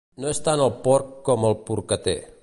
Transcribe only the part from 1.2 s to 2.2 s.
com el porcater.